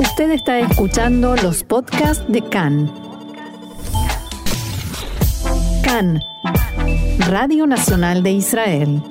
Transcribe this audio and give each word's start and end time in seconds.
Usted 0.00 0.30
está 0.30 0.58
escuchando 0.60 1.36
los 1.36 1.62
podcasts 1.62 2.24
de 2.26 2.40
CAN. 2.40 2.90
CAN, 5.84 6.22
Radio 7.28 7.66
Nacional 7.66 8.22
de 8.22 8.32
Israel. 8.32 9.02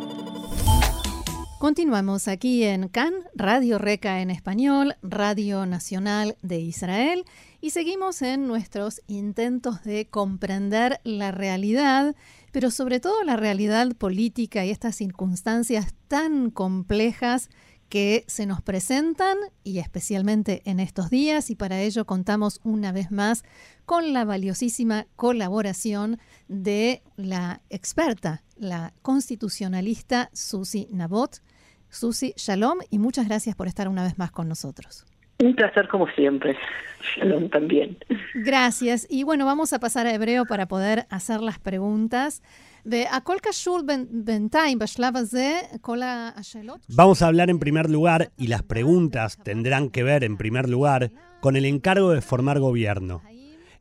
Continuamos 1.59 2.27
aquí 2.27 2.63
en 2.63 2.87
CAN, 2.87 3.13
Radio 3.35 3.77
Reca 3.77 4.21
en 4.21 4.31
español, 4.31 4.95
Radio 5.03 5.67
Nacional 5.67 6.35
de 6.41 6.59
Israel, 6.59 7.23
y 7.61 7.69
seguimos 7.69 8.23
en 8.23 8.47
nuestros 8.47 9.03
intentos 9.05 9.83
de 9.83 10.07
comprender 10.07 11.01
la 11.03 11.29
realidad, 11.29 12.15
pero 12.51 12.71
sobre 12.71 12.99
todo 12.99 13.23
la 13.23 13.35
realidad 13.35 13.95
política 13.95 14.65
y 14.65 14.71
estas 14.71 14.95
circunstancias 14.95 15.93
tan 16.07 16.49
complejas 16.49 17.51
que 17.89 18.23
se 18.27 18.45
nos 18.45 18.61
presentan 18.61 19.37
y 19.63 19.79
especialmente 19.79 20.61
en 20.65 20.79
estos 20.79 21.09
días 21.09 21.49
y 21.49 21.55
para 21.55 21.81
ello 21.81 22.05
contamos 22.05 22.61
una 22.63 22.91
vez 22.91 23.11
más 23.11 23.43
con 23.85 24.13
la 24.13 24.25
valiosísima 24.25 25.07
colaboración 25.15 26.19
de 26.47 27.01
la 27.17 27.61
experta, 27.69 28.43
la 28.55 28.93
constitucionalista 29.01 30.29
Susi 30.33 30.87
Nabot. 30.91 31.41
Susi, 31.89 32.33
shalom 32.37 32.79
y 32.91 32.99
muchas 32.99 33.27
gracias 33.27 33.55
por 33.55 33.67
estar 33.67 33.87
una 33.87 34.03
vez 34.03 34.19
más 34.19 34.31
con 34.31 34.47
nosotros. 34.47 35.05
Un 35.41 35.55
placer 35.55 35.87
como 35.87 36.07
siempre. 36.09 36.57
Shalom 37.15 37.49
también. 37.49 37.97
Gracias. 38.33 39.07
Y 39.09 39.23
bueno, 39.23 39.45
vamos 39.45 39.71
a 39.71 39.79
pasar 39.79 40.05
a 40.05 40.13
hebreo 40.13 40.45
para 40.45 40.67
poder 40.67 41.05
hacer 41.09 41.39
las 41.41 41.59
preguntas. 41.59 42.43
Vamos 46.87 47.21
a 47.21 47.27
hablar 47.27 47.49
en 47.49 47.59
primer 47.59 47.89
lugar, 47.89 48.31
y 48.37 48.47
las 48.47 48.63
preguntas 48.63 49.39
tendrán 49.43 49.89
que 49.89 50.03
ver 50.03 50.23
en 50.23 50.37
primer 50.37 50.67
lugar 50.67 51.11
con 51.39 51.55
el 51.55 51.65
encargo 51.65 52.11
de 52.11 52.21
formar 52.21 52.59
gobierno. 52.59 53.21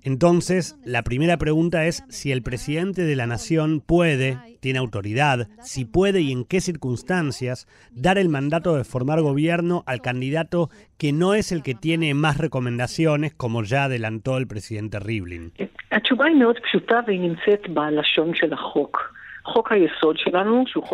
Entonces, 0.03 0.77
la 0.85 1.03
primera 1.03 1.37
pregunta 1.39 1.87
es 1.87 2.05
si 2.09 2.31
el 2.31 2.43
presidente 2.43 3.03
de 3.03 3.17
la 3.17 3.27
nación 3.27 3.81
puede, 3.81 4.39
tiene 4.61 4.79
autoridad, 4.79 5.49
si 5.61 5.85
puede 5.85 6.21
y 6.21 6.33
en 6.33 6.45
qué 6.45 6.61
circunstancias 6.61 7.67
dar 7.91 8.17
el 8.17 8.29
mandato 8.29 8.77
de 8.77 8.85
formar 8.85 9.21
gobierno 9.23 9.83
al 9.87 10.01
candidato 10.01 10.71
que 10.99 11.13
no 11.13 11.35
es 11.35 11.53
el 11.53 11.63
que 11.63 11.75
tiene 11.75 12.15
más 12.15 12.39
recomendaciones, 12.39 13.35
como 13.35 13.63
ya 13.65 13.85
adelantó 13.85 14.39
el 14.39 14.47
presidente 14.47 15.01
Rivlin. 15.01 15.53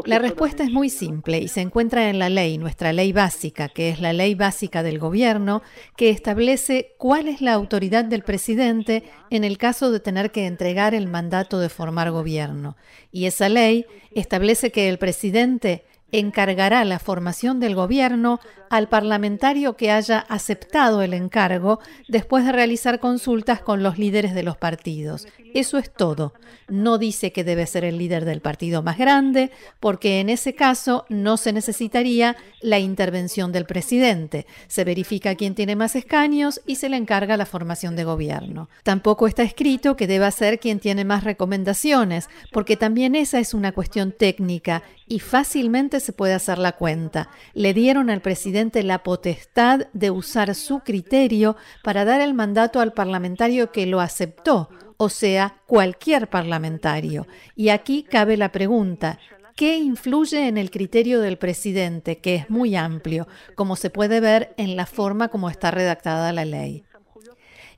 La 0.06 0.18
respuesta 0.18 0.62
es 0.62 0.70
muy 0.70 0.88
simple 0.88 1.38
y 1.38 1.48
se 1.48 1.60
encuentra 1.60 2.08
en 2.08 2.18
la 2.18 2.28
ley, 2.28 2.58
nuestra 2.58 2.92
ley 2.92 3.12
básica, 3.12 3.68
que 3.68 3.90
es 3.90 4.00
la 4.00 4.12
ley 4.12 4.34
básica 4.34 4.82
del 4.82 4.98
gobierno, 4.98 5.62
que 5.96 6.10
establece 6.10 6.94
cuál 6.98 7.28
es 7.28 7.40
la 7.40 7.52
autoridad 7.52 8.04
del 8.04 8.22
presidente 8.22 9.04
en 9.30 9.44
el 9.44 9.58
caso 9.58 9.90
de 9.90 10.00
tener 10.00 10.30
que 10.30 10.46
entregar 10.46 10.94
el 10.94 11.08
mandato 11.08 11.58
de 11.58 11.68
formar 11.68 12.10
gobierno. 12.10 12.76
Y 13.10 13.26
esa 13.26 13.48
ley 13.48 13.86
establece 14.12 14.70
que 14.70 14.88
el 14.88 14.98
presidente 14.98 15.84
encargará 16.12 16.84
la 16.84 16.98
formación 16.98 17.60
del 17.60 17.74
gobierno 17.74 18.40
al 18.70 18.88
parlamentario 18.88 19.76
que 19.76 19.90
haya 19.90 20.18
aceptado 20.18 21.02
el 21.02 21.14
encargo 21.14 21.80
después 22.08 22.44
de 22.44 22.52
realizar 22.52 22.98
consultas 22.98 23.60
con 23.60 23.82
los 23.82 23.98
líderes 23.98 24.34
de 24.34 24.42
los 24.42 24.56
partidos. 24.56 25.28
Eso 25.54 25.78
es 25.78 25.92
todo. 25.92 26.34
No 26.68 26.98
dice 26.98 27.32
que 27.32 27.44
debe 27.44 27.66
ser 27.66 27.84
el 27.84 27.98
líder 27.98 28.24
del 28.24 28.40
partido 28.40 28.82
más 28.82 28.98
grande, 28.98 29.52
porque 29.78 30.20
en 30.20 30.28
ese 30.28 30.54
caso 30.54 31.04
no 31.08 31.36
se 31.36 31.52
necesitaría 31.52 32.36
la 32.60 32.78
intervención 32.78 33.52
del 33.52 33.66
presidente. 33.66 34.46
Se 34.66 34.84
verifica 34.84 35.34
quién 35.34 35.54
tiene 35.54 35.76
más 35.76 35.94
escaños 35.94 36.60
y 36.66 36.76
se 36.76 36.88
le 36.88 36.96
encarga 36.96 37.36
la 37.36 37.46
formación 37.46 37.94
de 37.94 38.04
gobierno. 38.04 38.68
Tampoco 38.82 39.28
está 39.28 39.42
escrito 39.42 39.96
que 39.96 40.06
deba 40.06 40.30
ser 40.30 40.58
quien 40.58 40.80
tiene 40.80 41.04
más 41.04 41.22
recomendaciones, 41.22 42.28
porque 42.50 42.76
también 42.76 43.14
esa 43.14 43.38
es 43.38 43.54
una 43.54 43.72
cuestión 43.72 44.10
técnica 44.10 44.82
y 45.06 45.20
fácilmente 45.20 46.00
se 46.00 46.12
puede 46.12 46.34
hacer 46.34 46.58
la 46.58 46.72
cuenta. 46.72 47.28
Le 47.52 47.74
dieron 47.74 48.10
al 48.10 48.20
presidente 48.20 48.82
la 48.82 49.02
potestad 49.02 49.86
de 49.92 50.10
usar 50.10 50.54
su 50.54 50.80
criterio 50.80 51.56
para 51.82 52.04
dar 52.04 52.20
el 52.20 52.34
mandato 52.34 52.80
al 52.80 52.92
parlamentario 52.92 53.72
que 53.72 53.86
lo 53.86 54.00
aceptó, 54.00 54.70
o 54.96 55.08
sea, 55.08 55.60
cualquier 55.66 56.28
parlamentario. 56.28 57.26
Y 57.54 57.68
aquí 57.68 58.02
cabe 58.02 58.36
la 58.36 58.52
pregunta, 58.52 59.18
¿Qué 59.56 59.76
influye 59.76 60.48
en 60.48 60.58
el 60.58 60.72
criterio 60.72 61.20
del 61.20 61.38
presidente, 61.38 62.18
que 62.18 62.34
es 62.34 62.50
muy 62.50 62.74
amplio, 62.74 63.28
como 63.54 63.76
se 63.76 63.88
puede 63.88 64.18
ver 64.18 64.52
en 64.56 64.74
la 64.74 64.84
forma 64.84 65.28
como 65.28 65.48
está 65.48 65.70
redactada 65.70 66.32
la 66.32 66.44
ley? 66.44 66.82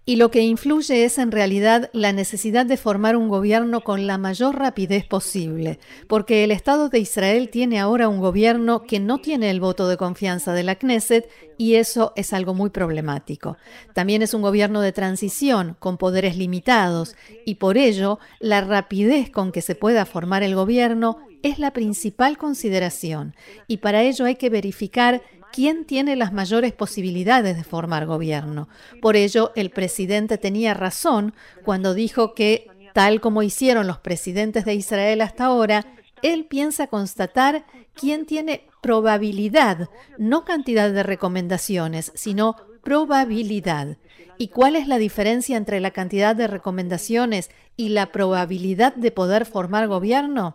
Y 0.09 0.15
lo 0.15 0.31
que 0.31 0.43
influye 0.43 1.05
es 1.05 1.19
en 1.19 1.33
realidad 1.33 1.91
la 1.93 2.13
necesidad 2.13 2.65
de 2.65 2.77
formar 2.77 3.17
un 3.17 3.29
gobierno 3.29 3.81
con 3.81 4.07
la 4.07 4.19
mayor 4.19 4.57
rapidez 4.57 5.05
posible, 5.05 5.81
porque 6.07 6.45
el 6.45 6.53
Estado 6.53 6.89
de 6.89 7.01
Israel 7.01 7.49
tiene 7.51 7.81
ahora 7.81 8.09
un 8.09 8.21
gobierno 8.21 8.85
que 8.85 9.01
no 9.01 9.19
tiene 9.19 9.51
el 9.51 9.59
voto 9.59 9.89
de 9.89 9.97
confianza 9.97 10.53
de 10.53 10.63
la 10.63 10.77
Knesset 10.77 11.29
y 11.59 11.75
eso 11.75 12.13
es 12.15 12.33
algo 12.33 12.55
muy 12.55 12.71
problemático. 12.71 13.57
También 13.95 14.23
es 14.23 14.33
un 14.33 14.43
gobierno 14.43 14.81
de 14.81 14.93
transición 14.93 15.77
con 15.81 15.99
poderes 15.99 16.37
limitados 16.37 17.17
y 17.45 17.57
por 17.57 17.77
ello 17.77 18.21
la 18.39 18.61
rapidez 18.61 19.29
con 19.31 19.51
que 19.51 19.61
se 19.61 19.75
pueda 19.75 20.07
formar 20.07 20.45
el 20.45 20.55
gobierno 20.55 21.19
es 21.43 21.59
la 21.59 21.73
principal 21.73 22.39
consideración 22.39 23.35
y 23.67 23.79
para 23.79 24.03
ello 24.03 24.25
hay 24.25 24.37
que 24.37 24.51
verificar 24.51 25.23
quién 25.53 25.85
tiene 25.85 26.17
las 26.17 26.33
mayores 26.33 26.73
posibilidades 26.73 27.57
de 27.57 27.65
formar 27.65 28.07
gobierno. 28.07 28.69
Por 29.01 29.17
ello, 29.17 29.53
el 29.57 29.71
presidente 29.71 30.39
tenía 30.39 30.75
razón 30.75 31.35
cuando 31.65 31.95
dijo 31.95 32.35
que, 32.35 32.69
tal 32.95 33.21
como 33.21 33.43
hicieron 33.43 33.87
los 33.87 33.99
presidentes 33.99 34.65
de 34.65 34.75
Israel 34.75 35.21
hasta 35.21 35.47
ahora, 35.47 35.87
él 36.23 36.47
piensa 36.47 36.87
constatar 36.87 37.67
quién 37.95 38.27
tiene 38.27 38.67
probabilidad, 38.81 39.89
no 40.19 40.45
cantidad 40.45 40.91
de 40.91 41.03
recomendaciones, 41.03 42.13
sino 42.15 42.57
probabilidad. 42.83 43.97
¿Y 44.39 44.49
cuál 44.49 44.77
es 44.77 44.87
la 44.87 44.99
diferencia 44.99 45.57
entre 45.57 45.81
la 45.81 45.91
cantidad 45.91 46.37
de 46.37 46.47
recomendaciones 46.47 47.51
y 47.77 47.89
la 47.89 48.13
probabilidad 48.13 48.95
de 48.95 49.11
poder 49.11 49.47
formar 49.47 49.89
gobierno? 49.89 50.55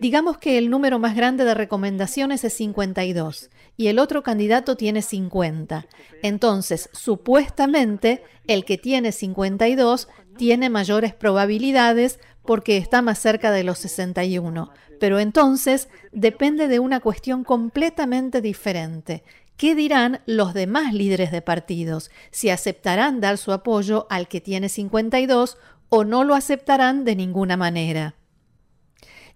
Digamos 0.00 0.38
que 0.38 0.56
el 0.56 0.70
número 0.70 0.98
más 0.98 1.14
grande 1.14 1.44
de 1.44 1.52
recomendaciones 1.52 2.42
es 2.44 2.54
52 2.54 3.50
y 3.76 3.88
el 3.88 3.98
otro 3.98 4.22
candidato 4.22 4.74
tiene 4.74 5.02
50. 5.02 5.86
Entonces, 6.22 6.88
supuestamente, 6.94 8.22
el 8.46 8.64
que 8.64 8.78
tiene 8.78 9.12
52 9.12 10.08
tiene 10.38 10.70
mayores 10.70 11.12
probabilidades 11.12 12.18
porque 12.46 12.78
está 12.78 13.02
más 13.02 13.18
cerca 13.18 13.50
de 13.50 13.62
los 13.62 13.78
61. 13.78 14.70
Pero 14.98 15.20
entonces 15.20 15.90
depende 16.12 16.66
de 16.66 16.78
una 16.78 17.00
cuestión 17.00 17.44
completamente 17.44 18.40
diferente. 18.40 19.22
¿Qué 19.58 19.74
dirán 19.74 20.22
los 20.24 20.54
demás 20.54 20.94
líderes 20.94 21.30
de 21.30 21.42
partidos? 21.42 22.10
Si 22.30 22.48
aceptarán 22.48 23.20
dar 23.20 23.36
su 23.36 23.52
apoyo 23.52 24.06
al 24.08 24.28
que 24.28 24.40
tiene 24.40 24.70
52 24.70 25.58
o 25.90 26.04
no 26.04 26.24
lo 26.24 26.34
aceptarán 26.34 27.04
de 27.04 27.16
ninguna 27.16 27.58
manera 27.58 28.14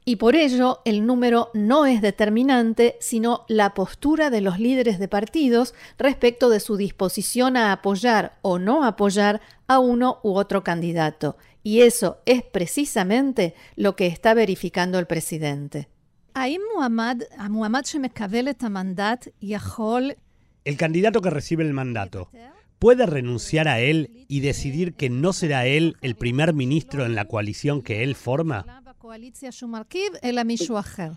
y 0.05 0.17
por 0.17 0.37
ello 0.37 0.81
el 0.85 1.07
número 1.07 1.51
no 1.55 1.87
es 1.87 2.03
determinante, 2.03 2.97
sino 3.01 3.45
la 3.49 3.73
postura 3.73 4.29
de 4.31 4.43
los 4.43 4.59
líderes 4.59 4.99
de 4.99 5.09
partidos 5.09 5.75
respecto 5.99 6.51
de 6.51 6.61
su 6.61 6.77
disposición 6.77 7.57
a 7.57 7.73
apoyar 7.73 8.39
o 8.43 8.59
no 8.59 8.85
apoyar 8.85 9.41
a 9.67 9.79
uno 9.79 10.21
u 10.23 10.35
otro 10.35 10.63
candidato. 10.63 11.39
Y 11.63 11.81
eso 11.81 12.19
es 12.27 12.43
precisamente 12.43 13.55
lo 13.77 13.97
que 13.97 14.07
está 14.07 14.35
verificando 14.35 14.99
el 14.99 15.07
presidente. 15.07 15.89
El 20.65 20.77
candidato 20.77 21.23
que 21.23 21.31
recibe 21.31 21.65
el 21.65 21.73
mandato 21.73 22.29
puede 22.79 23.07
renunciar 23.07 23.69
a 23.69 23.81
él 23.81 24.27
y 24.29 24.41
decidir 24.41 24.93
que 24.95 25.09
no 25.09 25.33
será 25.33 25.65
él 25.65 25.97
el 26.03 26.17
primer 26.17 26.53
ministro 26.53 27.07
en 27.07 27.15
la 27.15 27.25
coalición 27.25 27.81
que 27.81 28.03
él 28.03 28.15
forma? 28.15 28.84
הקואליציה 29.05 29.53
שהוא 29.53 29.71
מרכיב, 29.71 30.13
אלא 30.25 30.43
מישהו 30.43 30.79
אחר. 30.79 31.09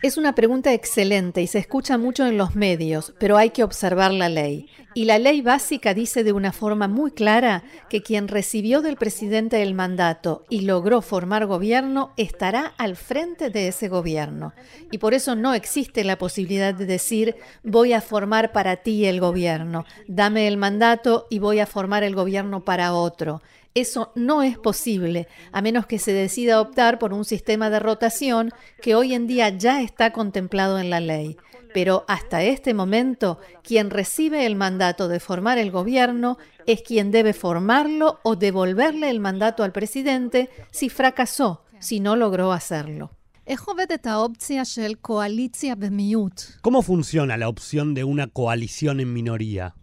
Es 0.00 0.16
una 0.16 0.32
pregunta 0.32 0.72
excelente 0.72 1.42
y 1.42 1.48
se 1.48 1.58
escucha 1.58 1.98
mucho 1.98 2.24
en 2.24 2.38
los 2.38 2.54
medios, 2.54 3.12
pero 3.18 3.36
hay 3.36 3.50
que 3.50 3.64
observar 3.64 4.12
la 4.12 4.28
ley. 4.28 4.68
Y 4.94 5.06
la 5.06 5.18
ley 5.18 5.40
básica 5.40 5.92
dice 5.92 6.22
de 6.22 6.32
una 6.32 6.52
forma 6.52 6.86
muy 6.86 7.10
clara 7.10 7.64
que 7.88 8.02
quien 8.02 8.28
recibió 8.28 8.80
del 8.80 8.96
presidente 8.96 9.62
el 9.62 9.74
mandato 9.74 10.44
y 10.50 10.60
logró 10.60 11.02
formar 11.02 11.46
gobierno 11.46 12.12
estará 12.16 12.74
al 12.78 12.94
frente 12.94 13.50
de 13.50 13.68
ese 13.68 13.88
gobierno. 13.88 14.52
Y 14.92 14.98
por 14.98 15.14
eso 15.14 15.34
no 15.34 15.52
existe 15.52 16.04
la 16.04 16.16
posibilidad 16.16 16.74
de 16.74 16.86
decir 16.86 17.34
voy 17.64 17.92
a 17.92 18.00
formar 18.00 18.52
para 18.52 18.76
ti 18.76 19.06
el 19.06 19.18
gobierno, 19.18 19.84
dame 20.06 20.46
el 20.46 20.58
mandato 20.58 21.26
y 21.28 21.40
voy 21.40 21.58
a 21.58 21.66
formar 21.66 22.04
el 22.04 22.14
gobierno 22.14 22.64
para 22.64 22.92
otro. 22.92 23.42
Eso 23.74 24.12
no 24.14 24.42
es 24.42 24.58
posible, 24.58 25.28
a 25.50 25.62
menos 25.62 25.86
que 25.86 25.98
se 25.98 26.12
decida 26.12 26.60
optar 26.60 26.98
por 26.98 27.14
un 27.14 27.24
sistema 27.24 27.70
de 27.70 27.80
rotación 27.80 28.50
que 28.82 28.94
hoy 28.94 29.14
en 29.14 29.26
día 29.26 29.48
ya 29.48 29.80
está 29.80 30.12
contemplado 30.12 30.78
en 30.78 30.90
la 30.90 31.00
ley. 31.00 31.38
Pero 31.72 32.04
hasta 32.06 32.42
este 32.42 32.74
momento, 32.74 33.38
quien 33.62 33.88
recibe 33.88 34.44
el 34.44 34.56
mandato 34.56 35.08
de 35.08 35.20
formar 35.20 35.56
el 35.56 35.70
gobierno 35.70 36.36
es 36.66 36.82
quien 36.82 37.10
debe 37.10 37.32
formarlo 37.32 38.20
o 38.24 38.36
devolverle 38.36 39.08
el 39.08 39.20
mandato 39.20 39.64
al 39.64 39.72
presidente 39.72 40.50
si 40.70 40.90
fracasó, 40.90 41.64
si 41.78 42.00
no 42.00 42.14
logró 42.14 42.52
hacerlo. 42.52 43.10
¿Cómo 46.60 46.82
funciona 46.82 47.36
la 47.38 47.48
opción 47.48 47.94
de 47.94 48.04
una 48.04 48.26
coalición 48.28 49.00
en 49.00 49.12
minoría? 49.12 49.74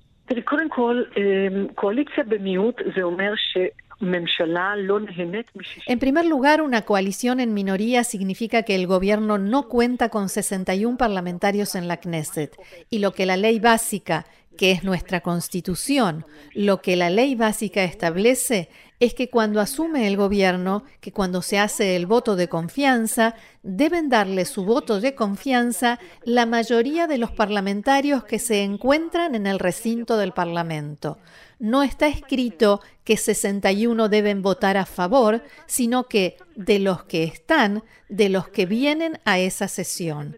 En 5.87 5.99
primer 5.99 6.25
lugar, 6.25 6.61
una 6.61 6.83
coalición 6.83 7.39
en 7.39 7.53
minoría 7.53 8.03
significa 8.03 8.63
que 8.63 8.75
el 8.75 8.87
gobierno 8.87 9.37
no 9.37 9.67
cuenta 9.67 10.09
con 10.09 10.29
61 10.29 10.97
parlamentarios 10.97 11.75
en 11.75 11.87
la 11.87 11.97
Knesset. 11.97 12.55
Y 12.89 12.99
lo 12.99 13.11
que 13.11 13.25
la 13.25 13.37
ley 13.37 13.59
básica, 13.59 14.25
que 14.57 14.71
es 14.71 14.83
nuestra 14.83 15.21
constitución, 15.21 16.25
lo 16.53 16.81
que 16.81 16.95
la 16.95 17.09
ley 17.09 17.35
básica 17.35 17.83
establece 17.83 18.69
es 18.99 19.13
que 19.13 19.29
cuando 19.29 19.61
asume 19.61 20.07
el 20.07 20.17
gobierno, 20.17 20.83
que 20.99 21.13
cuando 21.13 21.41
se 21.41 21.57
hace 21.57 21.95
el 21.95 22.05
voto 22.05 22.35
de 22.35 22.49
confianza, 22.49 23.35
deben 23.63 24.09
darle 24.09 24.43
su 24.43 24.65
voto 24.65 24.99
de 24.99 25.15
confianza 25.15 25.99
la 26.23 26.45
mayoría 26.45 27.07
de 27.07 27.17
los 27.17 27.31
parlamentarios 27.31 28.25
que 28.25 28.39
se 28.39 28.63
encuentran 28.63 29.35
en 29.35 29.47
el 29.47 29.59
recinto 29.59 30.17
del 30.17 30.33
Parlamento. 30.33 31.17
No 31.59 31.81
está 31.81 32.07
escrito 32.07 32.81
que 33.05 33.15
61 33.15 34.09
deben 34.09 34.41
votar 34.41 34.75
a 34.75 34.85
favor, 34.85 35.43
sino 35.65 36.05
que 36.07 36.37
de 36.55 36.79
los 36.79 37.03
que 37.03 37.23
están, 37.23 37.83
de 38.09 38.27
los 38.27 38.49
que 38.49 38.65
vienen 38.65 39.19
a 39.23 39.39
esa 39.39 39.69
sesión. 39.69 40.37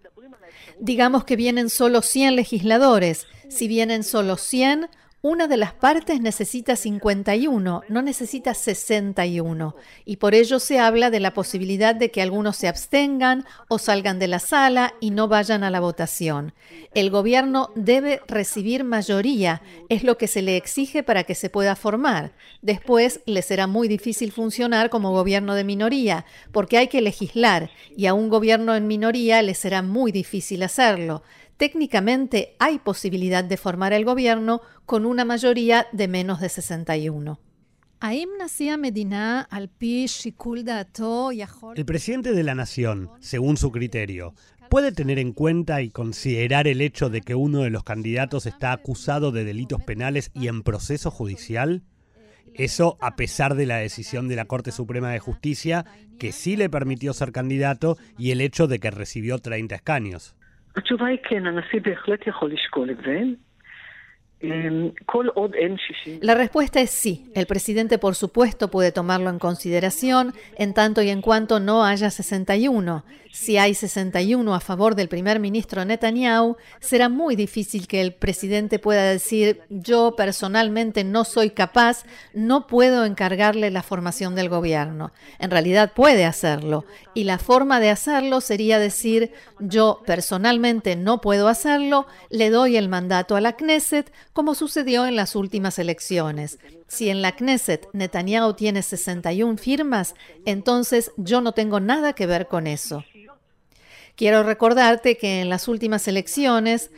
Digamos 0.79 1.25
que 1.25 1.35
vienen 1.35 1.69
solo 1.69 2.01
100 2.01 2.35
legisladores. 2.35 3.27
Si 3.49 3.67
vienen 3.67 4.03
solo 4.03 4.37
100, 4.37 4.89
una 5.23 5.47
de 5.47 5.55
las 5.55 5.73
partes 5.73 6.19
necesita 6.19 6.75
51, 6.75 7.83
no 7.87 8.01
necesita 8.01 8.55
61, 8.55 9.75
y 10.03 10.17
por 10.17 10.33
ello 10.33 10.59
se 10.59 10.79
habla 10.79 11.11
de 11.11 11.19
la 11.19 11.35
posibilidad 11.35 11.93
de 11.93 12.09
que 12.09 12.23
algunos 12.23 12.57
se 12.57 12.67
abstengan 12.67 13.45
o 13.67 13.77
salgan 13.77 14.17
de 14.17 14.27
la 14.27 14.39
sala 14.39 14.95
y 14.99 15.11
no 15.11 15.27
vayan 15.27 15.63
a 15.63 15.69
la 15.69 15.79
votación. 15.79 16.53
El 16.95 17.11
gobierno 17.11 17.69
debe 17.75 18.21
recibir 18.27 18.83
mayoría, 18.83 19.61
es 19.89 20.03
lo 20.03 20.17
que 20.17 20.25
se 20.25 20.41
le 20.41 20.57
exige 20.57 21.03
para 21.03 21.23
que 21.23 21.35
se 21.35 21.51
pueda 21.51 21.75
formar. 21.75 22.31
Después 22.63 23.19
le 23.27 23.43
será 23.43 23.67
muy 23.67 23.87
difícil 23.87 24.31
funcionar 24.31 24.89
como 24.89 25.11
gobierno 25.11 25.53
de 25.53 25.63
minoría, 25.63 26.25
porque 26.51 26.79
hay 26.79 26.87
que 26.87 27.01
legislar, 27.01 27.69
y 27.95 28.07
a 28.07 28.15
un 28.15 28.29
gobierno 28.29 28.75
en 28.75 28.87
minoría 28.87 29.43
le 29.43 29.53
será 29.53 29.83
muy 29.83 30.11
difícil 30.11 30.63
hacerlo 30.63 31.21
técnicamente 31.61 32.55
hay 32.57 32.79
posibilidad 32.79 33.43
de 33.43 33.55
formar 33.55 33.93
el 33.93 34.03
gobierno 34.03 34.61
con 34.87 35.05
una 35.05 35.25
mayoría 35.25 35.85
de 35.91 36.07
menos 36.07 36.41
de 36.41 36.49
61. 36.49 37.39
El 41.75 41.85
presidente 41.85 42.31
de 42.33 42.41
la 42.41 42.55
nación, 42.55 43.11
según 43.19 43.57
su 43.57 43.71
criterio, 43.71 44.33
puede 44.71 44.91
tener 44.91 45.19
en 45.19 45.33
cuenta 45.33 45.83
y 45.83 45.91
considerar 45.91 46.67
el 46.67 46.81
hecho 46.81 47.11
de 47.11 47.21
que 47.21 47.35
uno 47.35 47.59
de 47.59 47.69
los 47.69 47.83
candidatos 47.83 48.47
está 48.47 48.71
acusado 48.71 49.31
de 49.31 49.43
delitos 49.43 49.83
penales 49.83 50.31
y 50.33 50.47
en 50.47 50.63
proceso 50.63 51.11
judicial? 51.11 51.83
Eso 52.55 52.97
a 53.01 53.15
pesar 53.15 53.53
de 53.53 53.67
la 53.67 53.77
decisión 53.77 54.27
de 54.27 54.35
la 54.35 54.45
Corte 54.45 54.71
Suprema 54.71 55.11
de 55.11 55.19
Justicia, 55.19 55.85
que 56.17 56.31
sí 56.31 56.55
le 56.55 56.71
permitió 56.71 57.13
ser 57.13 57.31
candidato, 57.31 57.99
y 58.17 58.31
el 58.31 58.41
hecho 58.41 58.65
de 58.65 58.79
que 58.79 58.89
recibió 58.89 59.37
30 59.37 59.75
escaños. 59.75 60.35
התשובה 60.75 61.05
היא 61.05 61.17
כן, 61.23 61.45
הנשיא 61.45 61.79
בהחלט 61.81 62.27
יכול 62.27 62.51
לשקול 62.51 62.89
את 62.91 62.97
זה. 62.97 63.19
La 66.21 66.35
respuesta 66.35 66.79
es 66.79 66.89
sí. 66.89 67.25
El 67.35 67.45
presidente, 67.45 67.97
por 67.97 68.15
supuesto, 68.15 68.69
puede 68.69 68.91
tomarlo 68.91 69.29
en 69.29 69.39
consideración 69.39 70.33
en 70.57 70.73
tanto 70.73 71.01
y 71.01 71.09
en 71.09 71.21
cuanto 71.21 71.59
no 71.59 71.85
haya 71.85 72.09
61. 72.09 73.03
Si 73.31 73.57
hay 73.57 73.73
61 73.73 74.53
a 74.53 74.59
favor 74.59 74.93
del 74.95 75.07
primer 75.07 75.39
ministro 75.39 75.85
Netanyahu, 75.85 76.57
será 76.81 77.07
muy 77.07 77.37
difícil 77.37 77.87
que 77.87 78.01
el 78.01 78.13
presidente 78.13 78.77
pueda 78.77 79.03
decir 79.03 79.61
yo 79.69 80.15
personalmente 80.17 81.05
no 81.05 81.23
soy 81.23 81.51
capaz, 81.51 82.03
no 82.33 82.67
puedo 82.67 83.05
encargarle 83.05 83.71
la 83.71 83.83
formación 83.83 84.35
del 84.35 84.49
gobierno. 84.49 85.13
En 85.39 85.49
realidad 85.49 85.93
puede 85.95 86.25
hacerlo. 86.25 86.83
Y 87.13 87.23
la 87.23 87.37
forma 87.37 87.79
de 87.79 87.89
hacerlo 87.89 88.41
sería 88.41 88.79
decir 88.79 89.31
yo 89.59 90.01
personalmente 90.05 90.97
no 90.97 91.21
puedo 91.21 91.47
hacerlo, 91.47 92.07
le 92.29 92.49
doy 92.49 92.75
el 92.75 92.89
mandato 92.89 93.37
a 93.37 93.41
la 93.41 93.53
Knesset, 93.53 94.11
como 94.33 94.55
sucedió 94.55 95.05
en 95.05 95.15
las 95.15 95.35
últimas 95.35 95.79
elecciones. 95.79 96.59
Si 96.87 97.09
en 97.09 97.21
la 97.21 97.35
Knesset 97.35 97.87
Netanyahu 97.93 98.53
tiene 98.53 98.81
61 98.81 99.57
firmas, 99.57 100.15
entonces 100.45 101.11
yo 101.17 101.41
no 101.41 101.53
tengo 101.53 101.79
nada 101.79 102.13
que 102.13 102.25
ver 102.25 102.47
con 102.47 102.67
eso. 102.67 103.03
Quiero 104.15 104.43
recordarte 104.43 105.17
que 105.17 105.41
en 105.41 105.49
las 105.49 105.67
últimas 105.67 106.07
elecciones 106.07 106.91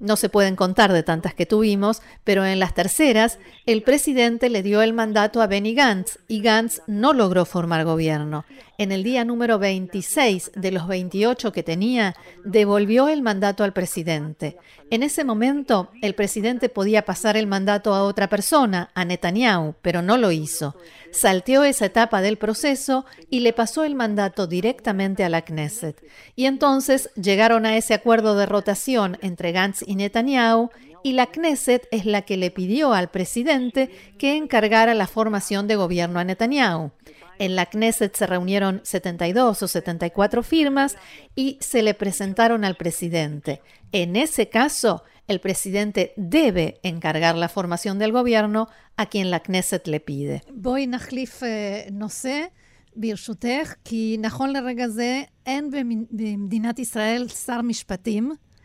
no 0.00 0.16
se 0.16 0.28
pueden 0.28 0.56
contar 0.56 0.92
de 0.92 1.02
tantas 1.02 1.34
que 1.34 1.46
tuvimos, 1.46 2.02
pero 2.24 2.44
en 2.44 2.58
las 2.58 2.74
terceras, 2.74 3.38
el 3.66 3.82
presidente 3.82 4.50
le 4.50 4.62
dio 4.62 4.82
el 4.82 4.92
mandato 4.92 5.40
a 5.40 5.46
Benny 5.46 5.74
Gantz 5.74 6.18
y 6.28 6.42
Gantz 6.42 6.82
no 6.86 7.12
logró 7.12 7.44
formar 7.44 7.84
gobierno. 7.84 8.44
En 8.82 8.90
el 8.90 9.04
día 9.04 9.24
número 9.24 9.60
26 9.60 10.50
de 10.56 10.72
los 10.72 10.88
28 10.88 11.52
que 11.52 11.62
tenía, 11.62 12.16
devolvió 12.44 13.06
el 13.06 13.22
mandato 13.22 13.62
al 13.62 13.72
presidente. 13.72 14.56
En 14.90 15.04
ese 15.04 15.22
momento, 15.22 15.90
el 16.02 16.16
presidente 16.16 16.68
podía 16.68 17.04
pasar 17.04 17.36
el 17.36 17.46
mandato 17.46 17.94
a 17.94 18.02
otra 18.02 18.28
persona, 18.28 18.90
a 18.94 19.04
Netanyahu, 19.04 19.76
pero 19.82 20.02
no 20.02 20.16
lo 20.16 20.32
hizo. 20.32 20.74
Salteó 21.12 21.62
esa 21.62 21.86
etapa 21.86 22.22
del 22.22 22.38
proceso 22.38 23.06
y 23.30 23.38
le 23.38 23.52
pasó 23.52 23.84
el 23.84 23.94
mandato 23.94 24.48
directamente 24.48 25.22
a 25.22 25.28
la 25.28 25.42
Knesset. 25.42 26.04
Y 26.34 26.46
entonces 26.46 27.10
llegaron 27.14 27.66
a 27.66 27.76
ese 27.76 27.94
acuerdo 27.94 28.34
de 28.34 28.46
rotación 28.46 29.16
entre 29.22 29.52
Gantz 29.52 29.84
y 29.86 29.94
Netanyahu 29.94 30.70
y 31.04 31.12
la 31.12 31.26
Knesset 31.26 31.86
es 31.92 32.04
la 32.04 32.22
que 32.22 32.36
le 32.36 32.50
pidió 32.50 32.94
al 32.94 33.10
presidente 33.10 33.90
que 34.18 34.36
encargara 34.36 34.94
la 34.94 35.06
formación 35.06 35.68
de 35.68 35.76
gobierno 35.76 36.18
a 36.18 36.24
Netanyahu. 36.24 36.90
En 37.38 37.56
la 37.56 37.66
Knesset 37.66 38.14
se 38.14 38.26
reunieron 38.26 38.80
72 38.84 39.62
o 39.62 39.68
74 39.68 40.42
firmas 40.42 40.96
y 41.34 41.58
se 41.60 41.82
le 41.82 41.94
presentaron 41.94 42.64
al 42.64 42.76
presidente. 42.76 43.60
En 43.92 44.16
ese 44.16 44.48
caso, 44.48 45.04
el 45.28 45.40
presidente 45.40 46.12
debe 46.16 46.80
encargar 46.82 47.36
la 47.36 47.48
formación 47.48 47.98
del 47.98 48.12
gobierno 48.12 48.68
a 48.96 49.06
quien 49.06 49.30
la 49.30 49.40
Knesset 49.40 49.86
le 49.86 50.00
pide. 50.00 50.42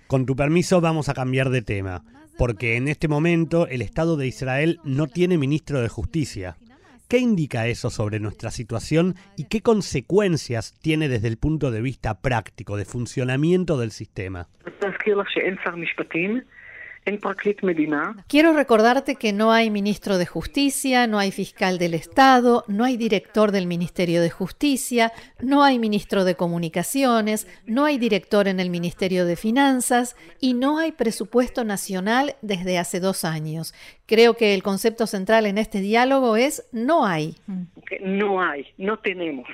Con 0.07 0.25
tu 0.25 0.35
permiso 0.35 0.81
vamos 0.81 1.09
a 1.09 1.13
cambiar 1.13 1.49
de 1.49 1.61
tema, 1.61 2.03
porque 2.37 2.75
en 2.75 2.87
este 2.87 3.07
momento 3.07 3.67
el 3.67 3.81
Estado 3.81 4.17
de 4.17 4.27
Israel 4.27 4.79
no 4.83 5.07
tiene 5.07 5.37
ministro 5.37 5.81
de 5.81 5.89
Justicia. 5.89 6.57
¿Qué 7.09 7.19
indica 7.19 7.67
eso 7.67 7.89
sobre 7.89 8.19
nuestra 8.19 8.51
situación 8.51 9.15
y 9.37 9.45
qué 9.45 9.61
consecuencias 9.61 10.77
tiene 10.81 11.07
desde 11.07 11.29
el 11.29 11.37
punto 11.37 11.71
de 11.71 11.81
vista 11.81 12.19
práctico 12.19 12.75
de 12.75 12.83
funcionamiento 12.83 13.77
del 13.77 13.91
sistema? 13.91 14.49
Quiero 18.27 18.53
recordarte 18.53 19.15
que 19.15 19.31
no 19.33 19.51
hay 19.51 19.69
ministro 19.69 20.17
de 20.17 20.25
Justicia, 20.25 21.07
no 21.07 21.19
hay 21.19 21.31
fiscal 21.31 21.77
del 21.77 21.93
Estado, 21.93 22.63
no 22.67 22.83
hay 22.83 22.97
director 22.97 23.51
del 23.51 23.67
Ministerio 23.67 24.21
de 24.21 24.29
Justicia, 24.29 25.13
no 25.39 25.63
hay 25.63 25.79
ministro 25.79 26.25
de 26.25 26.35
Comunicaciones, 26.35 27.47
no 27.65 27.85
hay 27.85 27.97
director 27.97 28.47
en 28.47 28.59
el 28.59 28.69
Ministerio 28.69 29.25
de 29.25 29.35
Finanzas 29.35 30.15
y 30.41 30.53
no 30.53 30.79
hay 30.79 30.91
presupuesto 30.91 31.63
nacional 31.63 32.35
desde 32.41 32.77
hace 32.77 32.99
dos 32.99 33.23
años. 33.23 33.73
Creo 34.05 34.35
que 34.35 34.53
el 34.53 34.63
concepto 34.63 35.07
central 35.07 35.45
en 35.45 35.57
este 35.57 35.79
diálogo 35.79 36.35
es 36.35 36.67
no 36.71 37.05
hay. 37.05 37.35
No 38.01 38.41
hay, 38.41 38.67
no 38.77 38.99
tenemos. 38.99 39.47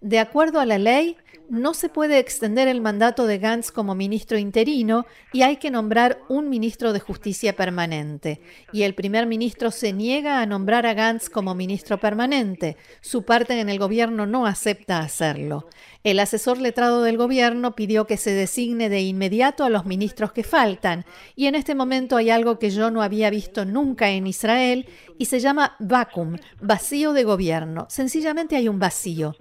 De 0.00 0.18
acuerdo 0.18 0.60
a 0.60 0.66
la 0.66 0.78
ley, 0.78 1.16
no 1.48 1.74
se 1.74 1.88
puede 1.88 2.18
extender 2.18 2.66
el 2.68 2.80
mandato 2.80 3.26
de 3.26 3.38
Gantz 3.38 3.70
como 3.70 3.94
ministro 3.94 4.38
interino 4.38 5.06
y 5.32 5.42
hay 5.42 5.56
que 5.56 5.70
nombrar 5.70 6.18
un 6.28 6.48
ministro 6.48 6.92
de 6.92 7.00
justicia 7.00 7.54
permanente. 7.54 8.40
Y 8.72 8.82
el 8.82 8.94
primer 8.94 9.26
ministro 9.26 9.70
se 9.70 9.92
niega 9.92 10.40
a 10.40 10.46
nombrar 10.46 10.86
a 10.86 10.94
Gantz 10.94 11.28
como 11.28 11.54
ministro 11.54 11.98
permanente. 11.98 12.76
Su 13.00 13.24
parte 13.24 13.60
en 13.60 13.68
el 13.68 13.78
gobierno 13.78 14.26
no 14.26 14.46
acepta 14.46 15.00
hacerlo. 15.00 15.68
El 16.04 16.18
asesor 16.18 16.60
letrado 16.60 17.02
del 17.02 17.16
gobierno 17.16 17.76
pidió 17.76 18.06
que 18.08 18.16
se 18.16 18.32
designe 18.32 18.88
de 18.88 19.02
inmediato 19.02 19.64
a 19.64 19.70
los 19.70 19.86
ministros 19.86 20.32
que 20.32 20.42
faltan. 20.42 21.04
Y 21.36 21.46
en 21.46 21.54
este 21.54 21.76
momento 21.76 22.16
hay 22.16 22.30
algo 22.30 22.58
que 22.58 22.70
yo 22.70 22.90
no 22.90 23.02
había 23.02 23.30
visto 23.30 23.64
nunca 23.64 24.10
en 24.10 24.26
Israel 24.26 24.86
y 25.18 25.26
se 25.26 25.38
llama 25.38 25.76
vacuum, 25.78 26.38
vacío 26.60 27.12
de 27.12 27.22
gobierno. 27.22 27.86
Sencillamente 27.88 28.56
hay 28.56 28.68
un 28.68 28.80
vacío. 28.80 29.36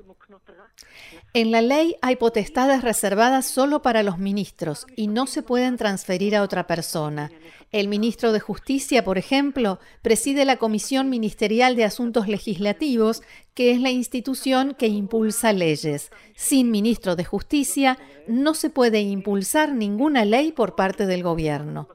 En 1.34 1.52
la 1.52 1.62
ley 1.62 1.96
hay 2.02 2.18
potestades 2.18 2.82
reservadas 2.82 3.46
solo 3.46 3.82
para 3.82 4.04
los 4.04 4.18
ministros 4.18 4.86
y 4.98 5.08
no 5.08 5.28
se 5.28 5.42
pueden 5.42 5.78
transferir 5.78 6.36
a 6.36 6.42
otra 6.42 6.68
persona. 6.68 7.32
El 7.72 7.88
ministro 7.88 8.34
de 8.34 8.42
Justicia, 8.42 9.06
por 9.06 9.18
ejemplo, 9.18 9.80
preside 10.02 10.44
la 10.44 10.58
Comisión 10.58 11.10
Ministerial 11.10 11.78
de 11.78 11.86
Asuntos 11.86 12.28
Legislativos, 12.28 13.22
que 13.54 13.72
es 13.72 13.80
la 13.80 13.92
institución 13.92 14.76
que 14.78 14.88
impulsa 14.88 15.54
leyes. 15.54 16.12
Sin 16.36 16.70
ministro 16.70 17.16
de 17.16 17.24
Justicia 17.24 17.98
no 18.28 18.54
se 18.54 18.70
puede 18.70 19.00
impulsar 19.00 19.74
ninguna 19.74 20.26
ley 20.26 20.52
por 20.52 20.76
parte 20.76 21.06
del 21.06 21.24
gobierno. 21.24 21.88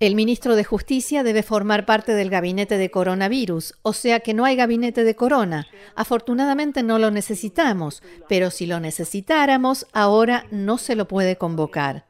El 0.00 0.14
ministro 0.14 0.56
de 0.56 0.64
Justicia 0.64 1.22
debe 1.22 1.42
formar 1.42 1.86
parte 1.86 2.12
del 2.12 2.30
gabinete 2.30 2.78
de 2.78 2.90
coronavirus, 2.90 3.74
o 3.82 3.92
sea 3.92 4.20
que 4.20 4.34
no 4.34 4.44
hay 4.44 4.56
gabinete 4.56 5.04
de 5.04 5.16
corona. 5.16 5.66
Afortunadamente 5.94 6.82
no 6.82 6.98
lo 6.98 7.10
necesitamos, 7.10 8.02
pero 8.28 8.50
si 8.50 8.66
lo 8.66 8.80
necesitáramos, 8.80 9.86
ahora 9.92 10.46
no 10.50 10.78
se 10.78 10.96
lo 10.96 11.08
puede 11.08 11.36
convocar. 11.36 12.04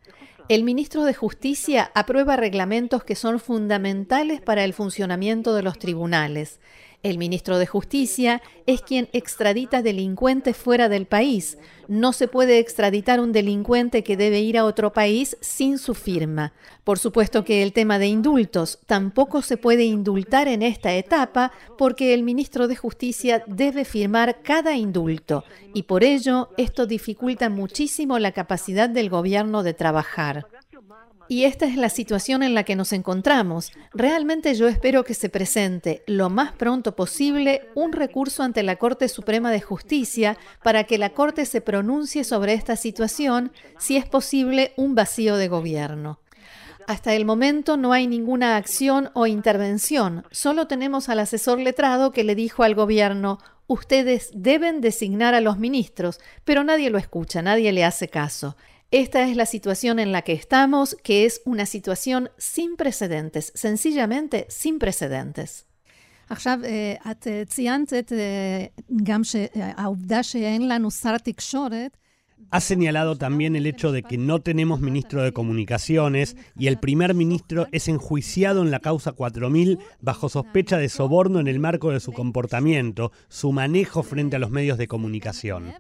El 0.49 0.63
ministro 0.63 1.05
de 1.05 1.15
Justicia 1.15 1.91
aprueba 1.95 2.37
reglamentos 2.37 3.03
que 3.03 3.17
son 3.17 3.41
fundamentales 3.41 4.41
para 4.41 4.63
el 4.63 4.73
funcionamiento 4.73 5.55
de 5.55 5.63
los 5.63 5.79
tribunales. 5.79 6.61
El 7.07 7.19
ministro 7.19 7.59
de 7.59 7.69
Justicia 7.69 8.43
es 8.67 8.83
quien 8.83 9.09
extradita 9.13 9.81
delincuentes 9.81 10.57
fuera 10.57 10.89
del 10.89 11.07
país. 11.07 11.57
No 11.87 12.13
se 12.13 12.27
puede 12.27 12.59
extraditar 12.59 13.21
un 13.21 13.31
delincuente 13.31 14.03
que 14.03 14.17
debe 14.17 14.41
ir 14.41 14.59
a 14.59 14.65
otro 14.65 14.93
país 14.93 15.37
sin 15.41 15.79
su 15.79 15.95
firma. 15.95 16.53
Por 16.83 16.99
supuesto 16.99 17.45
que 17.45 17.63
el 17.63 17.73
tema 17.73 18.01
de 18.01 18.09
indultos 18.09 18.81
tampoco 18.87 19.41
se 19.43 19.57
puede 19.57 19.85
indultar 19.85 20.49
en 20.49 20.63
esta 20.63 20.97
etapa 20.97 21.53
porque 21.79 22.13
el 22.13 22.25
ministro 22.25 22.67
de 22.67 22.75
Justicia 22.75 23.45
debe 23.47 23.85
firmar 23.85 24.43
cada 24.43 24.75
indulto 24.75 25.45
y 25.75 25.85
por 25.85 26.03
ello 26.03 26.49
esto 26.57 26.87
dificulta 26.87 27.49
muchísimo 27.49 28.19
la 28.19 28.33
capacidad 28.33 28.89
del 28.89 29.11
gobierno 29.11 29.63
de 29.63 29.75
trabajar. 29.75 30.49
Y 31.29 31.45
esta 31.45 31.67
es 31.67 31.77
la 31.77 31.89
situación 31.89 32.43
en 32.43 32.55
la 32.55 32.63
que 32.63 32.77
nos 32.77 32.93
encontramos. 32.93 33.73
Realmente 33.93 34.55
yo 34.55 34.69
espero 34.69 35.05
que 35.05 35.15
se 35.15 35.29
presente 35.29 36.03
lo 36.07 36.31
más 36.31 36.53
pronto 36.53 36.95
posible 36.95 37.69
un 37.75 37.93
recurso 37.93 38.43
ante 38.43 38.63
la 38.63 38.77
Corte 38.77 39.09
Suprema 39.09 39.51
de 39.51 39.61
Justicia 39.61 40.39
para 40.63 40.85
que 40.85 40.99
la 40.99 41.11
Corte 41.11 41.45
se 41.47 41.61
pronuncie 41.61 42.23
sobre 42.23 42.55
esta 42.55 42.77
situación, 42.77 43.53
si 43.79 43.97
es 43.97 44.07
posible 44.07 44.73
un 44.77 44.95
vacío 44.95 45.37
de 45.37 45.49
gobierno. 45.49 46.21
Hasta 46.87 47.15
el 47.15 47.25
momento 47.25 47.77
no 47.77 47.93
hay 47.93 48.07
ninguna 48.07 48.57
acción 48.57 49.11
o 49.15 49.27
intervención, 49.27 50.25
solo 50.31 50.69
tenemos 50.69 51.09
al 51.09 51.19
asesor 51.19 51.59
letrado 51.59 52.13
que 52.13 52.23
le 52.23 52.37
dijo 52.37 52.63
al 52.63 52.77
gobierno, 52.77 53.41
ustedes 53.67 54.31
deben 54.33 54.81
designar 54.81 55.35
a 55.35 55.41
los 55.41 55.59
ministros, 55.59 56.21
pero 56.45 56.63
nadie 56.63 56.91
lo 56.91 56.99
escucha, 56.99 57.43
nadie 57.43 57.73
le 57.73 57.85
hace 57.85 58.07
caso. 58.07 58.57
Esta 58.91 59.29
es 59.29 59.37
la 59.37 59.47
situación 59.47 59.99
en 59.99 60.13
la 60.13 60.23
que 60.23 60.33
estamos, 60.33 60.97
que 61.03 61.25
es 61.25 61.43
una 61.45 61.67
situación 61.67 62.31
sin 62.39 62.77
precedentes, 62.77 63.53
sencillamente 63.55 64.47
sin 64.49 64.79
precedentes. 64.79 65.67
Ha 72.51 72.61
señalado 72.61 73.17
también 73.17 73.57
el 73.57 73.67
hecho 73.67 73.91
de 73.91 74.05
que 74.05 74.19
no 74.19 74.41
tenemos 74.41 74.81
ministro 74.81 75.23
de 75.23 75.33
Comunicaciones 75.33 76.37
y 76.57 76.69
el 76.69 76.79
primer 76.79 77.15
ministro 77.15 77.67
es 77.73 77.89
enjuiciado 77.89 78.63
en 78.63 78.71
la 78.71 78.79
causa 78.79 79.13
4000 79.13 79.79
bajo 80.01 80.29
sospecha 80.29 80.79
de 80.79 80.89
soborno 80.89 81.41
en 81.41 81.49
el 81.49 81.59
marco 81.59 81.91
de 81.91 81.99
su 81.99 82.13
comportamiento, 82.13 83.11
su 83.29 83.51
manejo 83.51 84.05
frente 84.05 84.37
a 84.37 84.39
los 84.39 84.51
medios 84.51 84.79
de 84.79 84.87
comunicación. 84.87 85.73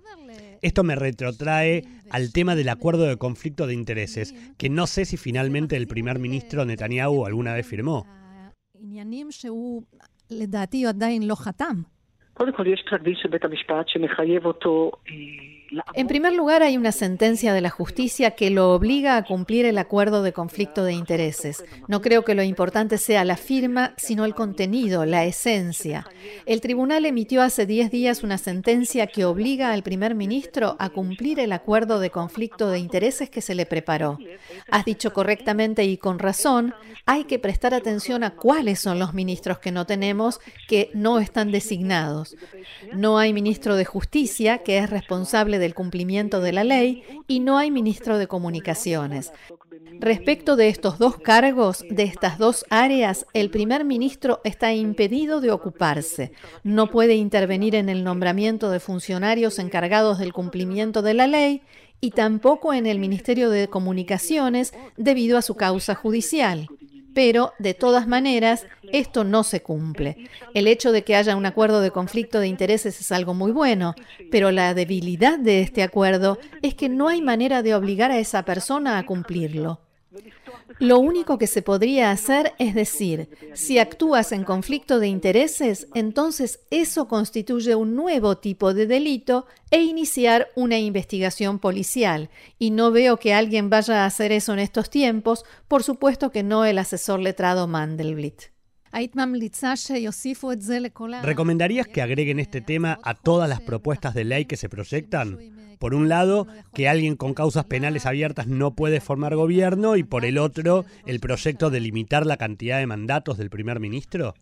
Esto 0.63 0.85
me 0.85 0.95
retrotrae 0.95 1.85
al 2.11 2.33
tema 2.33 2.55
del 2.55 2.69
acuerdo 2.69 3.05
de 3.05 3.17
conflicto 3.17 3.67
de 3.67 3.75
intereses, 3.75 4.35
que 4.57 4.69
no 4.69 4.87
sé 4.87 5.05
si 5.05 5.17
finalmente 5.17 5.77
el 5.77 5.87
primer 5.87 6.19
ministro 6.19 6.65
Netanyahu 6.65 7.27
alguna 7.27 7.55
vez 7.55 7.67
firmó. 7.67 8.07
En 15.95 16.07
primer 16.07 16.33
lugar, 16.33 16.63
hay 16.63 16.77
una 16.77 16.93
sentencia 16.93 17.53
de 17.53 17.61
la 17.61 17.71
justicia 17.71 18.33
que 18.33 18.51
lo 18.51 18.73
obliga 18.73 19.17
a 19.17 19.25
cumplir 19.25 19.67
el 19.67 19.79
acuerdo 19.79 20.23
de 20.23 20.33
conflicto 20.33 20.85
de 20.85 20.93
intereses. 20.93 21.65
No 21.89 22.01
creo 22.03 22.25
que 22.25 22.35
lo 22.35 22.43
importante 22.43 22.99
sea 22.99 23.25
la 23.25 23.37
firma, 23.37 23.95
sino 23.97 24.25
el 24.25 24.35
contenido, 24.35 25.05
la 25.05 25.25
esencia. 25.25 26.07
El 26.45 26.61
tribunal 26.61 27.07
emitió 27.07 27.43
hace 27.43 27.67
10 27.67 27.91
días 27.91 28.23
una 28.23 28.39
sentencia 28.39 29.07
que 29.07 29.25
obliga 29.25 29.73
al 29.73 29.83
primer 29.83 30.15
ministro 30.15 30.77
a 30.79 30.91
cumplir 30.91 31.41
el 31.41 31.53
acuerdo 31.53 32.01
de 32.01 32.11
conflicto 32.11 32.69
de 32.69 32.79
intereses 32.79 33.31
que 33.31 33.41
se 33.41 33.55
le 33.55 33.67
preparó. 33.67 34.19
Has 34.71 34.85
dicho 34.85 35.13
correctamente 35.13 35.85
y 35.85 35.97
con 35.97 36.19
razón, 36.19 36.75
hay 37.07 37.25
que 37.25 37.39
prestar 37.39 37.75
atención 37.75 38.25
a 38.25 38.31
cuáles 38.31 38.81
son 38.81 38.99
los 38.99 39.15
ministros 39.15 39.59
que 39.59 39.73
no 39.73 39.87
tenemos 39.87 40.41
que 40.69 40.91
no 40.95 41.19
están 41.19 41.51
designados. 41.53 42.37
No 42.93 43.19
hay 43.19 43.33
ministro 43.33 43.77
de 43.77 43.85
justicia 43.85 44.59
que 44.59 44.79
es 44.79 44.91
responsable 44.91 45.56
del 45.59 45.75
cumplimiento 45.75 46.41
de 46.41 46.53
la 46.53 46.65
ley 46.65 47.03
y 47.27 47.41
no 47.41 47.59
hay 47.59 47.71
ministro 47.71 48.19
de 48.19 48.27
Comunicaciones. 48.27 49.33
Respecto 49.99 50.57
de 50.57 50.69
estos 50.69 50.99
dos 50.99 51.17
cargos, 51.19 51.85
de 51.91 52.03
estas 52.03 52.39
dos 52.39 52.65
áreas, 52.71 53.27
el 53.33 53.51
primer 53.51 53.85
ministro 53.85 54.41
está 54.45 54.73
impedido 54.75 55.41
de 55.41 55.51
ocuparse. 55.51 56.33
No 56.63 56.91
puede 56.91 57.15
intervenir 57.15 57.75
en 57.75 57.89
el 57.89 58.05
nombramiento 58.05 58.71
de 58.71 58.81
funcionarios 58.81 59.59
encargados 59.59 60.19
del 60.19 60.33
cumplimiento 60.33 61.03
de 61.03 61.15
la 61.15 61.27
ley 61.27 61.63
y 62.01 62.11
tampoco 62.11 62.75
en 62.75 62.87
el 62.87 62.99
Ministerio 62.99 63.49
de 63.51 63.69
Comunicaciones 63.69 64.75
debido 64.97 65.39
a 65.39 65.43
su 65.43 65.55
causa 65.55 65.95
judicial 65.95 66.69
pero 67.17 67.55
de 67.59 67.73
todas 67.73 68.07
maneras 68.07 68.67
esto 68.93 69.25
no 69.25 69.43
se 69.43 69.63
cumple. 69.63 70.29
El 70.53 70.69
hecho 70.69 70.93
de 70.93 71.03
que 71.03 71.17
haya 71.17 71.35
un 71.35 71.47
acuerdo 71.47 71.81
de 71.81 71.91
conflicto 71.91 72.41
de 72.41 72.47
intereses 72.47 73.01
es 73.01 73.11
algo 73.11 73.33
muy 73.33 73.53
bueno, 73.53 73.95
pero 74.31 74.51
la 74.51 74.75
debilidad 74.75 75.39
de 75.39 75.63
este 75.63 75.83
acuerdo 75.83 76.39
es 76.61 76.75
que 76.75 76.91
no 76.91 77.09
hay 77.09 77.23
manera 77.23 77.63
de 77.63 77.75
obligar 77.75 78.11
a 78.11 78.19
esa 78.19 78.43
persona 78.45 78.99
a 78.99 79.07
cumplirlo. 79.07 79.81
Lo 80.79 80.99
único 80.99 81.39
que 81.39 81.47
se 81.47 81.63
podría 81.63 82.11
hacer 82.11 82.55
es 82.59 82.75
decir, 82.75 83.31
si 83.55 83.79
actúas 83.79 84.33
en 84.33 84.45
conflicto 84.45 85.01
de 85.01 85.09
intereses, 85.09 85.89
entonces 85.95 86.61
eso 86.71 87.09
constituye 87.09 87.75
un 87.75 87.95
nuevo 87.95 88.39
tipo 88.39 88.75
de 88.75 88.87
delito 88.87 89.47
e 89.71 89.83
iniciar 89.83 90.49
una 90.55 90.79
investigación 90.79 91.59
policial. 91.59 92.31
Y 92.59 92.71
no 92.71 92.91
veo 92.91 93.19
que 93.19 93.35
alguien 93.35 93.71
vaya 93.71 94.03
a 94.03 94.07
hacer 94.07 94.33
eso 94.33 94.53
en 94.53 94.59
estos 94.59 94.91
tiempos, 94.91 95.45
por 95.69 95.83
supuesto 95.83 96.31
que 96.31 96.43
no 96.43 96.65
el 96.65 96.79
asesor 96.79 97.21
letrado 97.21 97.67
Mandelblit. 97.67 98.43
¿Recomendarías 101.23 101.87
que 101.87 102.01
agreguen 102.01 102.39
este 102.41 102.61
tema 102.61 102.99
a 103.03 103.15
todas 103.15 103.49
las 103.49 103.61
propuestas 103.61 104.15
de 104.15 104.25
ley 104.25 104.47
que 104.47 104.57
se 104.57 104.69
proyectan? 104.69 105.39
Por 105.79 105.95
un 105.95 106.09
lado, 106.09 106.47
que 106.75 106.89
alguien 106.89 107.17
con 107.17 107.35
causas 107.35 107.65
penales 107.65 108.07
abiertas 108.07 108.47
no 108.47 108.75
puede 108.75 109.01
formar 109.01 109.35
gobierno 109.35 109.97
y 109.97 110.03
por 110.03 110.25
el 110.25 110.39
otro, 110.39 110.85
el 111.07 111.21
proyecto 111.21 111.71
de 111.71 111.81
limitar 111.81 112.27
la 112.27 112.37
cantidad 112.37 112.79
de 112.79 112.87
mandatos 112.87 113.39
del 113.39 113.51
primer 113.51 113.81
ministro. 113.81 114.35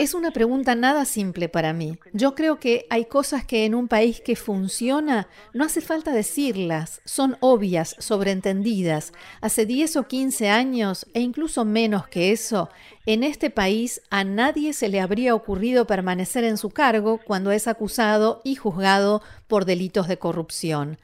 Es 0.00 0.14
una 0.14 0.30
pregunta 0.30 0.74
nada 0.74 1.04
simple 1.04 1.50
para 1.50 1.74
mí. 1.74 1.98
Yo 2.14 2.34
creo 2.34 2.58
que 2.58 2.86
hay 2.88 3.04
cosas 3.04 3.44
que 3.44 3.66
en 3.66 3.74
un 3.74 3.86
país 3.86 4.22
que 4.22 4.34
funciona 4.34 5.28
no 5.52 5.62
hace 5.66 5.82
falta 5.82 6.10
decirlas, 6.10 7.02
son 7.04 7.36
obvias, 7.40 7.96
sobreentendidas. 7.98 9.12
Hace 9.42 9.66
10 9.66 9.96
o 9.96 10.08
15 10.08 10.48
años, 10.48 11.06
e 11.12 11.20
incluso 11.20 11.66
menos 11.66 12.08
que 12.08 12.32
eso, 12.32 12.70
en 13.04 13.24
este 13.24 13.50
país 13.50 14.00
a 14.08 14.24
nadie 14.24 14.72
se 14.72 14.88
le 14.88 15.02
habría 15.02 15.34
ocurrido 15.34 15.86
permanecer 15.86 16.44
en 16.44 16.56
su 16.56 16.70
cargo 16.70 17.20
cuando 17.22 17.50
es 17.50 17.68
acusado 17.68 18.40
y 18.42 18.54
juzgado 18.54 19.20
por 19.48 19.66
delitos 19.66 20.08
de 20.08 20.16
corrupción. 20.16 20.96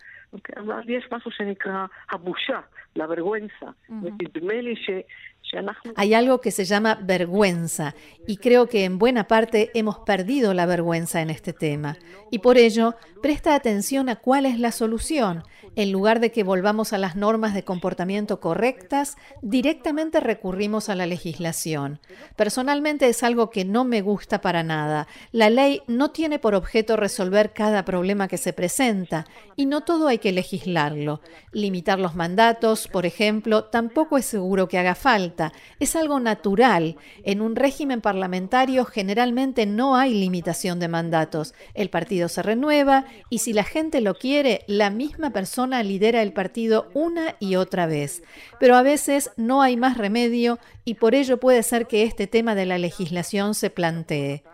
Hay 5.96 6.14
algo 6.14 6.40
que 6.40 6.50
se 6.50 6.64
llama 6.64 6.98
vergüenza 7.00 7.94
y 8.26 8.38
creo 8.38 8.68
que 8.68 8.84
en 8.84 8.98
buena 8.98 9.28
parte 9.28 9.70
hemos 9.74 9.98
perdido 10.00 10.54
la 10.54 10.66
vergüenza 10.66 11.20
en 11.20 11.30
este 11.30 11.52
tema. 11.52 11.96
Y 12.30 12.40
por 12.40 12.58
ello, 12.58 12.96
presta 13.22 13.54
atención 13.54 14.08
a 14.08 14.16
cuál 14.16 14.46
es 14.46 14.58
la 14.58 14.72
solución. 14.72 15.44
En 15.76 15.92
lugar 15.92 16.20
de 16.20 16.32
que 16.32 16.42
volvamos 16.42 16.92
a 16.92 16.98
las 16.98 17.16
normas 17.16 17.54
de 17.54 17.62
comportamiento 17.62 18.40
correctas, 18.40 19.16
directamente 19.42 20.20
recurrimos 20.20 20.88
a 20.88 20.94
la 20.94 21.06
legislación. 21.06 22.00
Personalmente 22.34 23.08
es 23.08 23.22
algo 23.22 23.50
que 23.50 23.64
no 23.64 23.84
me 23.84 24.00
gusta 24.00 24.40
para 24.40 24.62
nada. 24.62 25.06
La 25.32 25.50
ley 25.50 25.82
no 25.86 26.12
tiene 26.12 26.38
por 26.38 26.54
objeto 26.54 26.96
resolver 26.96 27.52
cada 27.52 27.84
problema 27.84 28.26
que 28.26 28.38
se 28.38 28.52
presenta 28.52 29.26
y 29.54 29.66
no 29.66 29.82
todo 29.82 30.08
hay 30.08 30.18
que 30.18 30.25
legislarlo. 30.32 31.20
Limitar 31.52 31.98
los 31.98 32.14
mandatos, 32.14 32.88
por 32.88 33.06
ejemplo, 33.06 33.64
tampoco 33.64 34.18
es 34.18 34.26
seguro 34.26 34.68
que 34.68 34.78
haga 34.78 34.94
falta 34.94 35.52
es 35.80 35.96
algo 35.96 36.20
natural. 36.20 36.96
En 37.24 37.40
un 37.40 37.56
régimen 37.56 38.00
parlamentario 38.00 38.84
generalmente 38.84 39.66
no 39.66 39.96
hay 39.96 40.14
limitación 40.14 40.80
de 40.80 40.88
mandatos. 40.88 41.54
El 41.74 41.90
partido 41.90 42.28
se 42.28 42.42
renueva 42.42 43.04
y 43.30 43.38
si 43.38 43.52
la 43.52 43.64
gente 43.64 44.00
lo 44.00 44.14
quiere, 44.14 44.62
la 44.66 44.90
misma 44.90 45.30
persona 45.30 45.82
lidera 45.82 46.22
el 46.22 46.32
partido 46.32 46.88
una 46.94 47.36
y 47.40 47.56
otra 47.56 47.86
vez. 47.86 48.22
Pero 48.58 48.76
a 48.76 48.82
veces 48.82 49.30
no 49.36 49.62
hay 49.62 49.76
más 49.76 49.98
remedio 49.98 50.58
y 50.86 50.94
por 50.94 51.16
ello 51.16 51.38
puede 51.38 51.64
ser 51.64 51.88
que 51.88 52.04
este 52.04 52.28
tema 52.28 52.54
de 52.54 52.64
la 52.64 52.78
legislación 52.78 53.54
se 53.54 53.70
plantee. 53.70 54.44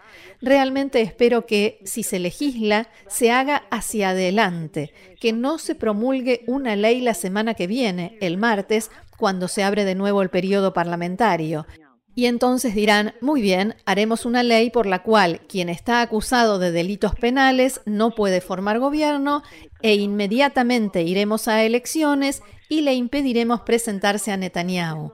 Realmente 0.40 1.02
espero 1.02 1.44
que, 1.44 1.78
si 1.84 2.02
se 2.02 2.18
legisla, 2.18 2.88
se 3.06 3.30
haga 3.30 3.64
hacia 3.70 4.08
adelante, 4.08 4.94
que 5.20 5.34
no 5.34 5.58
se 5.58 5.74
promulgue 5.74 6.42
una 6.46 6.74
ley 6.74 7.02
la 7.02 7.12
semana 7.12 7.52
que 7.52 7.66
viene, 7.66 8.16
el 8.22 8.38
martes, 8.38 8.90
cuando 9.18 9.46
se 9.46 9.62
abre 9.62 9.84
de 9.84 9.94
nuevo 9.94 10.22
el 10.22 10.30
periodo 10.30 10.72
parlamentario. 10.72 11.66
Y 12.14 12.24
entonces 12.24 12.74
dirán, 12.74 13.12
muy 13.20 13.42
bien, 13.42 13.74
haremos 13.84 14.24
una 14.24 14.42
ley 14.42 14.70
por 14.70 14.86
la 14.86 15.02
cual 15.02 15.42
quien 15.46 15.68
está 15.68 16.00
acusado 16.00 16.58
de 16.58 16.72
delitos 16.72 17.14
penales 17.14 17.82
no 17.84 18.14
puede 18.14 18.40
formar 18.40 18.78
gobierno 18.78 19.42
e 19.82 19.96
inmediatamente 19.96 21.02
iremos 21.02 21.46
a 21.46 21.62
elecciones 21.62 22.42
y 22.70 22.80
le 22.80 22.94
impediremos 22.94 23.60
presentarse 23.60 24.32
a 24.32 24.38
Netanyahu. 24.38 25.12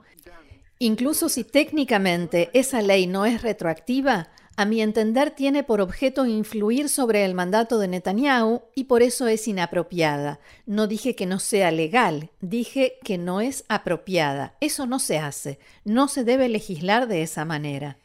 Incluso 0.78 1.28
si 1.28 1.42
técnicamente 1.44 2.50
esa 2.52 2.82
ley 2.82 3.06
no 3.06 3.26
es 3.26 3.42
retroactiva, 3.42 4.28
a 4.56 4.64
mi 4.64 4.82
entender 4.82 5.30
tiene 5.30 5.62
por 5.62 5.80
objeto 5.80 6.26
influir 6.26 6.88
sobre 6.88 7.24
el 7.24 7.34
mandato 7.34 7.78
de 7.78 7.86
Netanyahu 7.86 8.62
y 8.74 8.84
por 8.84 9.02
eso 9.02 9.28
es 9.28 9.46
inapropiada. 9.46 10.40
No 10.66 10.88
dije 10.88 11.14
que 11.14 11.26
no 11.26 11.38
sea 11.38 11.70
legal, 11.70 12.30
dije 12.40 12.98
que 13.04 13.18
no 13.18 13.40
es 13.40 13.64
apropiada. 13.68 14.54
Eso 14.60 14.86
no 14.86 14.98
se 14.98 15.18
hace, 15.18 15.60
no 15.84 16.08
se 16.08 16.24
debe 16.24 16.48
legislar 16.48 17.06
de 17.06 17.22
esa 17.22 17.44
manera. 17.44 17.98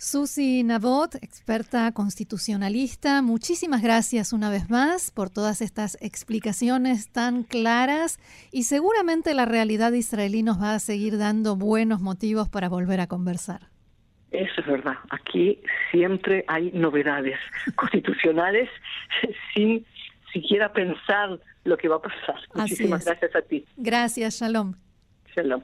Susi 0.00 0.62
Navot, 0.62 1.16
experta 1.16 1.90
constitucionalista, 1.90 3.20
muchísimas 3.20 3.82
gracias 3.82 4.32
una 4.32 4.48
vez 4.48 4.70
más 4.70 5.10
por 5.10 5.28
todas 5.28 5.60
estas 5.60 5.98
explicaciones 6.00 7.10
tan 7.10 7.42
claras 7.42 8.20
y 8.52 8.62
seguramente 8.62 9.34
la 9.34 9.44
realidad 9.44 9.90
israelí 9.90 10.44
nos 10.44 10.62
va 10.62 10.74
a 10.74 10.78
seguir 10.78 11.18
dando 11.18 11.56
buenos 11.56 12.00
motivos 12.00 12.48
para 12.48 12.68
volver 12.68 13.00
a 13.00 13.08
conversar. 13.08 13.62
Eso 14.30 14.60
es 14.60 14.66
verdad. 14.68 14.94
Aquí 15.10 15.60
siempre 15.90 16.44
hay 16.46 16.70
novedades 16.70 17.36
constitucionales 17.74 18.68
sin 19.54 19.84
siquiera 20.32 20.72
pensar 20.72 21.40
lo 21.64 21.76
que 21.76 21.88
va 21.88 21.96
a 21.96 22.02
pasar. 22.02 22.36
Muchísimas 22.54 23.04
gracias 23.04 23.34
a 23.34 23.42
ti. 23.42 23.64
Gracias, 23.76 24.38
Shalom. 24.38 24.74
Shalom. 25.34 25.62